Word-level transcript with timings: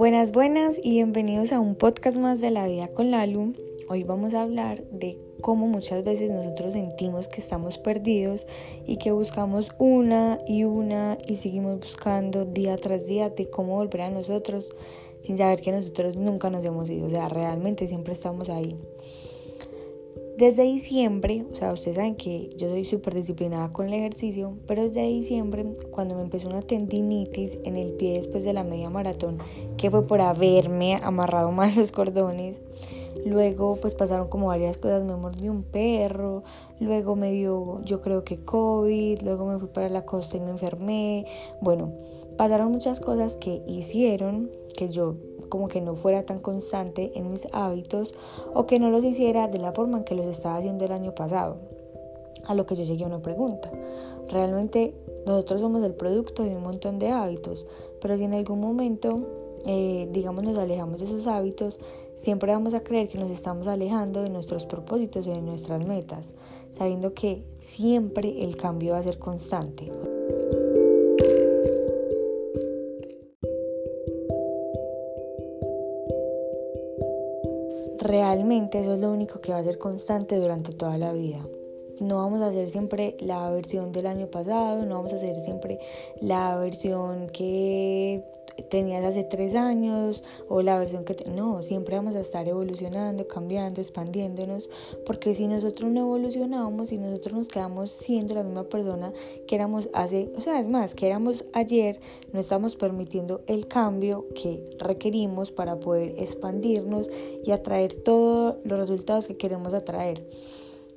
Buenas, 0.00 0.32
buenas 0.32 0.80
y 0.82 0.92
bienvenidos 0.92 1.52
a 1.52 1.60
un 1.60 1.74
podcast 1.74 2.16
más 2.16 2.40
de 2.40 2.50
la 2.50 2.66
vida 2.66 2.88
con 2.88 3.10
Lalu. 3.10 3.52
Hoy 3.90 4.02
vamos 4.02 4.32
a 4.32 4.40
hablar 4.40 4.82
de 4.84 5.18
cómo 5.42 5.68
muchas 5.68 6.02
veces 6.04 6.30
nosotros 6.30 6.72
sentimos 6.72 7.28
que 7.28 7.42
estamos 7.42 7.76
perdidos 7.76 8.46
y 8.86 8.96
que 8.96 9.12
buscamos 9.12 9.68
una 9.76 10.38
y 10.48 10.64
una 10.64 11.18
y 11.28 11.36
seguimos 11.36 11.80
buscando 11.80 12.46
día 12.46 12.78
tras 12.78 13.04
día 13.04 13.28
de 13.28 13.50
cómo 13.50 13.74
volver 13.74 14.00
a 14.00 14.10
nosotros 14.10 14.74
sin 15.20 15.36
saber 15.36 15.60
que 15.60 15.70
nosotros 15.70 16.16
nunca 16.16 16.48
nos 16.48 16.64
hemos 16.64 16.88
ido. 16.88 17.06
O 17.06 17.10
sea, 17.10 17.28
realmente 17.28 17.86
siempre 17.86 18.14
estamos 18.14 18.48
ahí. 18.48 18.78
Desde 20.40 20.62
diciembre, 20.62 21.44
o 21.52 21.54
sea, 21.54 21.70
ustedes 21.70 21.98
saben 21.98 22.14
que 22.14 22.48
yo 22.56 22.70
soy 22.70 22.86
súper 22.86 23.12
disciplinada 23.12 23.74
con 23.74 23.88
el 23.88 23.92
ejercicio, 23.92 24.56
pero 24.66 24.82
desde 24.82 25.02
diciembre, 25.02 25.66
cuando 25.90 26.14
me 26.14 26.22
empezó 26.22 26.48
una 26.48 26.62
tendinitis 26.62 27.58
en 27.64 27.76
el 27.76 27.92
pie 27.92 28.14
después 28.14 28.42
de 28.44 28.54
la 28.54 28.64
media 28.64 28.88
maratón, 28.88 29.36
que 29.76 29.90
fue 29.90 30.06
por 30.06 30.22
haberme 30.22 30.96
amarrado 31.02 31.52
mal 31.52 31.74
los 31.76 31.92
cordones, 31.92 32.58
luego 33.26 33.76
pues 33.82 33.94
pasaron 33.94 34.28
como 34.28 34.46
varias 34.46 34.78
cosas, 34.78 35.04
me 35.04 35.14
mordió 35.14 35.52
un 35.52 35.62
perro, 35.62 36.42
luego 36.80 37.16
me 37.16 37.32
dio 37.32 37.82
yo 37.84 38.00
creo 38.00 38.24
que 38.24 38.38
COVID, 38.38 39.20
luego 39.20 39.44
me 39.44 39.58
fui 39.58 39.68
para 39.68 39.90
la 39.90 40.06
costa 40.06 40.38
y 40.38 40.40
me 40.40 40.52
enfermé, 40.52 41.26
bueno, 41.60 41.92
pasaron 42.38 42.72
muchas 42.72 42.98
cosas 42.98 43.36
que 43.36 43.60
hicieron 43.66 44.50
que 44.74 44.88
yo 44.88 45.16
como 45.50 45.68
que 45.68 45.82
no 45.82 45.94
fuera 45.94 46.24
tan 46.24 46.38
constante 46.38 47.12
en 47.14 47.30
mis 47.30 47.46
hábitos 47.52 48.14
o 48.54 48.64
que 48.64 48.78
no 48.78 48.88
los 48.88 49.04
hiciera 49.04 49.48
de 49.48 49.58
la 49.58 49.72
forma 49.72 49.98
en 49.98 50.04
que 50.04 50.14
los 50.14 50.26
estaba 50.26 50.56
haciendo 50.56 50.86
el 50.86 50.92
año 50.92 51.14
pasado. 51.14 51.56
A 52.46 52.54
lo 52.54 52.64
que 52.64 52.74
yo 52.74 52.84
llegué 52.84 53.04
a 53.04 53.08
una 53.08 53.20
pregunta. 53.20 53.70
Realmente 54.30 54.94
nosotros 55.26 55.60
somos 55.60 55.84
el 55.84 55.92
producto 55.92 56.42
de 56.44 56.56
un 56.56 56.62
montón 56.62 56.98
de 56.98 57.10
hábitos, 57.10 57.66
pero 58.00 58.16
si 58.16 58.24
en 58.24 58.32
algún 58.32 58.60
momento, 58.60 59.20
eh, 59.66 60.08
digamos, 60.10 60.44
nos 60.44 60.56
alejamos 60.56 61.00
de 61.00 61.06
esos 61.06 61.26
hábitos, 61.26 61.78
siempre 62.16 62.52
vamos 62.52 62.74
a 62.74 62.80
creer 62.80 63.08
que 63.08 63.18
nos 63.18 63.30
estamos 63.30 63.66
alejando 63.66 64.22
de 64.22 64.30
nuestros 64.30 64.66
propósitos 64.66 65.26
y 65.26 65.30
de 65.30 65.42
nuestras 65.42 65.86
metas, 65.86 66.32
sabiendo 66.72 67.12
que 67.12 67.42
siempre 67.58 68.44
el 68.44 68.56
cambio 68.56 68.92
va 68.92 68.98
a 68.98 69.02
ser 69.02 69.18
constante. 69.18 69.90
Realmente 78.00 78.80
eso 78.80 78.94
es 78.94 79.00
lo 79.00 79.12
único 79.12 79.40
que 79.40 79.52
va 79.52 79.58
a 79.58 79.64
ser 79.64 79.78
constante 79.78 80.36
durante 80.36 80.72
toda 80.72 80.98
la 80.98 81.12
vida. 81.12 81.38
No 82.00 82.16
vamos 82.16 82.40
a 82.40 82.46
hacer 82.46 82.70
siempre 82.70 83.16
la 83.20 83.50
versión 83.50 83.92
del 83.92 84.06
año 84.06 84.26
pasado, 84.26 84.86
no 84.86 84.96
vamos 84.96 85.12
a 85.12 85.16
hacer 85.16 85.38
siempre 85.42 85.78
la 86.20 86.56
versión 86.56 87.28
que 87.28 88.24
tenías 88.62 89.04
hace 89.04 89.24
tres 89.24 89.54
años 89.54 90.22
o 90.48 90.62
la 90.62 90.78
versión 90.78 91.04
que... 91.04 91.16
No, 91.30 91.62
siempre 91.62 91.96
vamos 91.96 92.16
a 92.16 92.20
estar 92.20 92.46
evolucionando, 92.48 93.26
cambiando, 93.26 93.80
expandiéndonos, 93.80 94.70
porque 95.06 95.34
si 95.34 95.46
nosotros 95.46 95.90
no 95.90 96.00
evolucionamos, 96.00 96.88
si 96.88 96.98
nosotros 96.98 97.36
nos 97.36 97.48
quedamos 97.48 97.90
siendo 97.90 98.34
la 98.34 98.42
misma 98.42 98.64
persona 98.64 99.12
que 99.46 99.54
éramos 99.54 99.88
hace, 99.92 100.32
o 100.36 100.40
sea, 100.40 100.60
es 100.60 100.68
más, 100.68 100.94
que 100.94 101.06
éramos 101.06 101.44
ayer, 101.52 102.00
no 102.32 102.40
estamos 102.40 102.76
permitiendo 102.76 103.42
el 103.46 103.66
cambio 103.66 104.26
que 104.34 104.64
requerimos 104.78 105.50
para 105.50 105.78
poder 105.78 106.14
expandirnos 106.18 107.10
y 107.44 107.50
atraer 107.50 107.94
todos 107.94 108.56
los 108.64 108.78
resultados 108.78 109.26
que 109.26 109.36
queremos 109.36 109.74
atraer. 109.74 110.24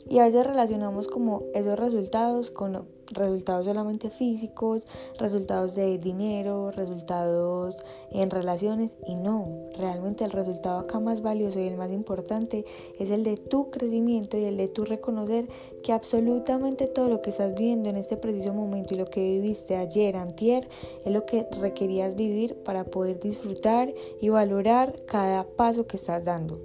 Y 0.10 0.20
a 0.20 0.26
veces 0.26 0.46
relacionamos 0.46 1.08
como 1.08 1.44
esos 1.54 1.80
resultados 1.80 2.52
con 2.52 2.86
resultados 3.14 3.66
solamente 3.66 4.10
físicos, 4.10 4.84
resultados 5.20 5.76
de 5.76 5.98
dinero, 5.98 6.72
resultados 6.72 7.78
en 8.12 8.30
relaciones 8.30 8.98
y 9.08 9.16
no, 9.16 9.66
realmente 9.78 10.24
el 10.24 10.32
resultado 10.32 10.80
acá 10.80 11.00
más 11.00 11.22
valioso 11.22 11.60
y 11.60 11.68
el 11.68 11.78
más 11.78 11.92
importante 11.92 12.66
es 13.00 13.12
el 13.12 13.24
de 13.24 13.38
tu 13.38 13.70
crecimiento 13.70 14.38
y 14.38 14.46
el 14.46 14.58
de 14.58 14.68
tu 14.68 14.86
reconocer 14.86 15.48
que 15.84 15.94
absolutamente 15.94 16.88
todo 16.88 17.10
lo 17.10 17.22
que 17.22 17.30
estás 17.30 17.54
viviendo 17.54 17.90
en 17.90 17.98
este 17.98 18.18
preciso 18.18 18.54
momento 18.54 18.94
y 18.94 18.98
lo 18.98 19.06
que 19.06 19.22
viviste 19.22 19.76
ayer, 19.76 20.16
antier, 20.16 20.68
es 21.06 21.14
lo 21.14 21.26
que 21.26 21.48
requerías 21.60 22.16
vivir 22.16 22.56
para 22.64 22.86
poder 22.86 23.20
disfrutar 23.20 23.94
y 24.22 24.30
valorar 24.30 25.04
cada 25.06 25.44
paso 25.44 25.88
que 25.88 25.98
estás 25.98 26.26
dando. 26.26 26.60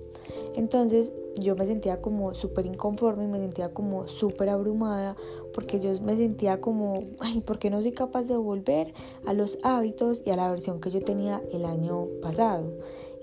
Entonces 0.55 1.13
yo 1.41 1.55
me 1.57 1.67
sentía 1.67 2.01
como 2.01 2.35
súper 2.35 2.67
inconforme, 2.67 3.29
me 3.29 3.39
sentía 3.39 3.73
como 3.73 4.09
súper 4.09 4.49
abrumada 4.49 5.17
porque 5.53 5.79
yo 5.79 5.93
me 6.01 6.17
sentía 6.17 6.61
como, 6.61 7.05
ay, 7.21 7.41
¿por 7.41 7.59
qué 7.59 7.71
no 7.71 7.81
soy 7.81 7.93
capaz 7.93 8.25
de 8.25 8.37
volver 8.37 8.93
a 9.27 9.33
los 9.33 9.59
hábitos 9.63 10.23
y 10.25 10.31
a 10.31 10.37
la 10.37 10.51
versión 10.51 10.81
que 10.81 10.91
yo 10.91 11.03
tenía 11.03 11.43
el 11.53 11.65
año 11.65 12.07
pasado? 12.21 12.73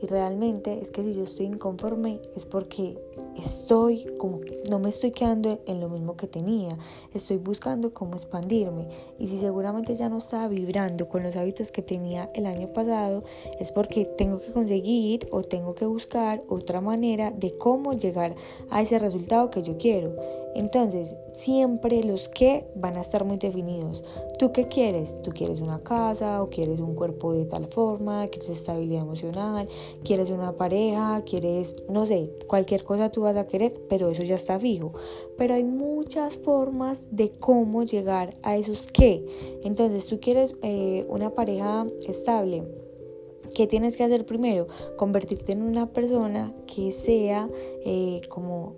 Y 0.06 0.08
realmente 0.08 0.78
es 0.80 0.92
que 0.92 1.02
si 1.02 1.16
yo 1.16 1.24
estoy 1.24 1.48
inconforme 1.48 2.20
es 2.36 2.46
porque 2.46 2.96
estoy 3.36 4.06
como 4.20 4.40
no 4.70 4.78
me 4.78 4.90
estoy 4.90 5.10
quedando 5.10 5.60
en 5.66 5.80
lo 5.80 5.90
mismo 5.90 6.16
que 6.16 6.28
tenía, 6.28 6.70
estoy 7.16 7.38
buscando 7.38 7.92
cómo 7.92 8.14
expandirme 8.14 8.88
y 9.18 9.28
si 9.28 9.40
seguramente 9.40 9.96
ya 9.96 10.08
no 10.08 10.20
estaba 10.20 10.48
vibrando 10.48 11.10
con 11.10 11.24
los 11.24 11.36
hábitos 11.36 11.72
que 11.72 11.82
tenía 11.82 12.30
el 12.36 12.46
año 12.46 12.72
pasado 12.72 13.24
es 13.60 13.72
porque 13.72 14.06
tengo 14.06 14.40
que 14.40 14.52
conseguir 14.52 15.28
o 15.32 15.42
tengo 15.42 15.74
que 15.74 15.88
buscar 15.88 16.44
otra 16.50 16.82
manera 16.82 17.32
de 17.32 17.58
cómo 17.58 17.94
llegar 17.94 18.36
a 18.70 18.84
ese 18.84 19.00
resultado 19.00 19.50
que 19.50 19.64
yo 19.64 19.76
quiero. 19.80 20.45
Entonces, 20.56 21.16
siempre 21.34 22.02
los 22.02 22.30
que 22.30 22.66
van 22.76 22.96
a 22.96 23.02
estar 23.02 23.26
muy 23.26 23.36
definidos. 23.36 24.06
¿Tú 24.40 24.54
qué 24.54 24.70
quieres? 24.70 25.22
¿Tú 25.22 25.32
quieres 25.32 25.60
una 25.60 25.80
casa 25.80 26.42
o 26.42 26.50
quieres 26.50 26.80
un 26.80 26.96
cuerpo 26.96 27.34
de 27.34 27.44
tal 27.44 27.68
forma? 27.68 28.26
¿Quieres 28.30 28.50
estabilidad 28.50 29.02
emocional? 29.02 29.68
¿Quieres 30.06 30.30
una 30.30 30.54
pareja? 30.54 31.22
¿Quieres, 31.26 31.76
no 31.90 32.06
sé, 32.06 32.32
cualquier 32.48 32.86
cosa 32.86 33.12
tú 33.12 33.22
vas 33.22 33.36
a 33.36 33.48
querer, 33.48 33.74
pero 33.90 34.10
eso 34.10 34.24
ya 34.24 34.36
está 34.36 34.58
fijo. 34.58 34.94
Pero 35.38 35.56
hay 35.56 35.66
muchas 35.66 36.38
formas 36.38 37.00
de 37.12 37.32
cómo 37.32 37.84
llegar 37.84 38.38
a 38.42 38.56
esos 38.56 38.88
qué. 38.88 39.26
Entonces, 39.66 40.06
tú 40.06 40.22
quieres 40.22 40.56
eh, 40.62 41.06
una 41.10 41.32
pareja 41.32 41.86
estable. 42.08 42.64
¿Qué 43.54 43.68
tienes 43.68 43.98
que 43.98 44.06
hacer 44.06 44.26
primero? 44.26 44.68
Convertirte 44.96 45.52
en 45.52 45.64
una 45.64 45.92
persona 45.92 46.54
que 46.66 46.94
sea 46.94 47.50
eh, 47.86 48.22
como 48.30 48.76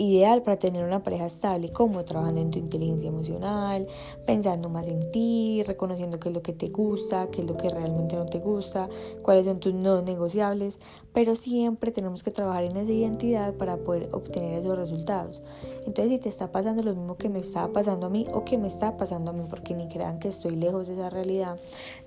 ideal 0.00 0.42
para 0.42 0.58
tener 0.58 0.84
una 0.84 1.02
pareja 1.02 1.26
estable, 1.26 1.70
como 1.70 2.04
trabajando 2.04 2.40
en 2.40 2.50
tu 2.50 2.58
inteligencia 2.58 3.08
emocional, 3.08 3.86
pensando 4.26 4.68
más 4.68 4.88
en 4.88 5.10
ti, 5.10 5.62
reconociendo 5.66 6.18
qué 6.18 6.30
es 6.30 6.34
lo 6.34 6.42
que 6.42 6.54
te 6.54 6.68
gusta, 6.68 7.28
qué 7.30 7.42
es 7.42 7.46
lo 7.46 7.56
que 7.56 7.68
realmente 7.68 8.16
no 8.16 8.26
te 8.26 8.38
gusta, 8.38 8.88
cuáles 9.22 9.44
son 9.46 9.60
tus 9.60 9.74
no 9.74 10.00
negociables, 10.00 10.78
pero 11.12 11.36
siempre 11.36 11.92
tenemos 11.92 12.22
que 12.22 12.30
trabajar 12.30 12.64
en 12.64 12.76
esa 12.76 12.92
identidad 12.92 13.54
para 13.54 13.76
poder 13.76 14.08
obtener 14.12 14.58
esos 14.58 14.76
resultados. 14.76 15.42
Entonces, 15.86 16.12
si 16.12 16.18
te 16.18 16.28
está 16.28 16.52
pasando 16.52 16.82
lo 16.82 16.94
mismo 16.94 17.16
que 17.16 17.28
me 17.28 17.38
estaba 17.38 17.72
pasando 17.72 18.06
a 18.06 18.10
mí 18.10 18.24
o 18.32 18.44
que 18.44 18.58
me 18.58 18.68
está 18.68 18.96
pasando 18.96 19.30
a 19.30 19.34
mí, 19.34 19.42
porque 19.48 19.74
ni 19.74 19.88
crean 19.88 20.18
que 20.18 20.28
estoy 20.28 20.56
lejos 20.56 20.88
de 20.88 20.94
esa 20.94 21.10
realidad, 21.10 21.58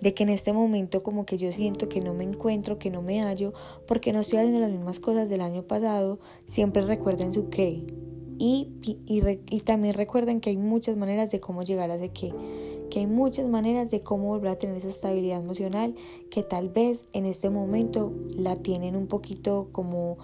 de 0.02 0.14
que 0.14 0.24
en 0.24 0.30
este 0.30 0.54
momento 0.54 1.04
como 1.04 1.26
que 1.26 1.38
yo 1.38 1.52
siento 1.52 1.90
que 1.90 2.02
no 2.02 2.14
me 2.14 2.24
encuentro, 2.24 2.78
que 2.80 2.90
no 2.90 3.02
me 3.02 3.22
hallo, 3.24 3.54
porque 3.88 4.14
no 4.14 4.22
estoy 4.22 4.40
haciendo 4.40 4.62
las 4.62 4.72
mismas 4.72 5.00
cosas 5.00 5.30
del 5.30 5.42
año 5.42 5.64
pasado, 5.64 6.20
siempre 6.46 6.82
recuerden 6.82 7.34
su 7.34 7.50
qué. 7.50 7.83
Y, 8.40 8.70
y, 8.82 9.60
también 9.62 9.94
recuerden 9.94 10.42
que 10.42 10.50
hay 10.50 10.58
muchas 10.58 10.98
maneras 10.98 11.32
de 11.32 11.40
cómo 11.40 11.64
llegar 11.64 11.92
a 11.92 11.96
ese 11.96 12.10
qué 12.10 12.34
que 12.90 13.00
hay 13.00 13.08
muchas 13.08 13.48
maneras 13.48 13.90
de 13.90 14.02
cómo 14.02 14.28
volver 14.28 14.52
a 14.52 14.56
tener 14.60 14.78
esa 14.78 14.90
estabilidad 14.90 15.40
emocional 15.40 15.96
que 16.30 16.44
tal 16.44 16.70
vez 16.70 17.06
en 17.14 17.26
este 17.26 17.50
momento 17.50 18.14
la 18.38 18.56
tienen 18.56 18.96
un 18.96 19.08
poquito 19.08 19.70
como 19.72 20.20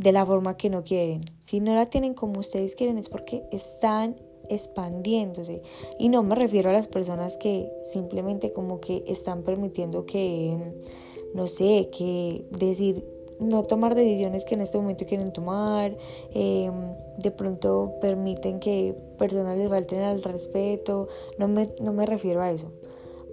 de 0.00 0.12
la 0.12 0.24
forma 0.24 0.56
que 0.56 0.70
no 0.70 0.84
quieren. 0.84 1.20
Si 1.44 1.60
no 1.60 1.74
la 1.74 1.84
tienen 1.84 2.14
como 2.14 2.40
ustedes 2.40 2.76
quieren 2.76 2.96
es 2.96 3.10
porque 3.10 3.42
están 3.52 4.16
expandiéndose. 4.48 5.60
Y 5.98 6.08
no 6.08 6.22
me 6.22 6.34
refiero 6.34 6.70
a 6.70 6.72
las 6.72 6.88
personas 6.88 7.36
que 7.36 7.70
simplemente 7.82 8.54
como 8.54 8.80
que 8.80 9.04
están 9.06 9.42
permitiendo 9.42 10.06
que, 10.06 10.56
no 11.34 11.46
sé, 11.46 11.90
que 11.96 12.46
decir, 12.50 13.04
no 13.40 13.62
tomar 13.62 13.94
decisiones 13.94 14.44
que 14.44 14.54
en 14.54 14.62
este 14.62 14.78
momento 14.78 15.06
quieren 15.06 15.32
tomar, 15.32 15.96
em, 16.34 16.72
de 17.18 17.30
pronto 17.30 17.94
permiten 18.00 18.58
que 18.60 18.94
personas 19.16 19.56
les 19.56 19.68
falten 19.68 20.02
al 20.02 20.22
respeto, 20.22 21.08
no 21.38 21.48
me, 21.48 21.68
no 21.80 21.92
me 21.92 22.06
refiero 22.06 22.42
a 22.42 22.50
eso. 22.50 22.70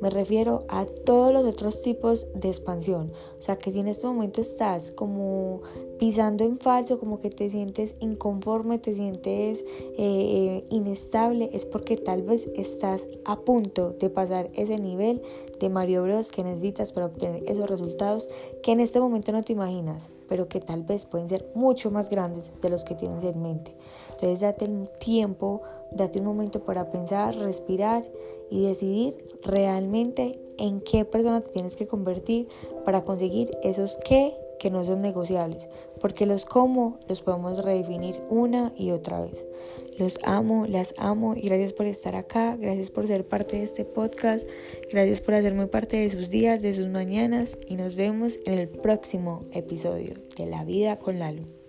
Me 0.02 0.10
refiero 0.10 0.64
a 0.68 0.86
todos 0.86 1.32
los 1.32 1.46
otros 1.46 1.82
tipos 1.82 2.28
de 2.34 2.50
expansión. 2.50 3.12
O 3.40 3.44
sea, 3.44 3.58
que 3.58 3.72
si 3.72 3.80
en 3.80 3.88
este 3.88 4.08
momento 4.08 4.42
estás 4.42 4.92
como 4.92 5.62
pisando 6.00 6.44
en 6.44 6.58
falso, 6.58 7.00
como 7.00 7.20
que 7.20 7.30
te 7.30 7.50
sientes 7.50 7.96
inconforme, 8.00 8.80
te 8.80 8.94
sientes 8.94 9.62
eh, 9.62 9.96
eh, 9.98 10.64
inestable, 10.70 11.50
es 11.54 11.66
porque 11.66 11.98
tal 11.98 12.24
vez 12.24 12.50
estás 12.56 13.06
a 13.24 13.40
punto 13.40 13.92
de 13.92 14.10
pasar 14.10 14.50
ese 14.54 14.78
nivel 14.78 15.22
de 15.60 15.70
Mario 15.70 16.04
Bros 16.04 16.32
que 16.32 16.44
necesitas 16.44 16.92
para 16.92 17.06
obtener 17.06 17.44
esos 17.48 17.70
resultados 17.70 18.28
que 18.62 18.74
en 18.74 18.82
este 18.82 19.00
momento 19.00 19.32
no 19.32 19.42
te 19.42 19.54
imaginas. 19.54 20.10
pero 20.28 20.48
que 20.48 20.60
tal 20.60 20.82
vez 20.82 21.06
pueden 21.06 21.30
ser 21.30 21.52
mucho 21.54 21.92
más 21.92 22.10
grandes 22.10 22.52
de 22.60 22.70
los 22.72 22.84
que 22.84 22.96
tienes 22.96 23.24
en 23.24 23.44
mente. 23.44 23.76
Entonces 24.10 24.40
date 24.40 24.66
un 24.66 24.90
tiempo, 25.00 25.62
date 25.96 26.20
un 26.20 26.26
momento 26.26 26.64
para 26.64 26.92
pensar, 26.92 27.36
respirar 27.36 28.06
y 28.50 28.68
decidir 28.68 29.28
realmente 29.44 30.40
en 30.58 30.82
qué 30.82 31.06
persona 31.06 31.42
te 31.42 31.50
tienes 31.50 31.76
que 31.76 31.88
convertir 31.88 32.48
para 32.84 33.04
conseguir 33.04 33.52
esos 33.64 33.98
qué 33.98 34.36
que 34.60 34.72
no 34.72 34.84
son 34.86 35.02
negociables, 35.02 35.68
porque 36.00 36.26
los 36.26 36.46
cómo 36.46 36.98
los 37.08 37.22
podemos 37.22 37.64
redefinir 37.64 38.18
una 38.30 38.74
y 38.76 38.92
otra 38.92 39.22
vez. 39.22 39.46
Los 39.98 40.20
amo, 40.24 40.66
las 40.66 40.94
amo 40.98 41.36
y 41.36 41.42
gracias 41.42 41.74
por 41.74 41.86
estar 41.86 42.16
acá, 42.16 42.56
gracias 42.56 42.90
por 42.90 43.08
ser 43.08 43.28
parte 43.28 43.58
de 43.58 43.64
este 43.64 43.86
podcast, 43.86 44.48
gracias 44.92 45.22
por 45.22 45.34
hacerme 45.34 45.68
parte 45.68 45.98
de 45.98 46.10
sus 46.10 46.30
días, 46.30 46.62
de 46.62 46.74
sus 46.74 46.88
mañanas 46.88 47.58
y 47.68 47.76
nos 47.76 47.96
vemos 47.96 48.40
en 48.46 48.60
el 48.60 48.68
próximo 48.68 49.46
episodio 49.52 50.16
de 50.38 50.46
La 50.46 50.64
vida 50.64 50.98
con 50.98 51.20
Lalu. 51.20 51.65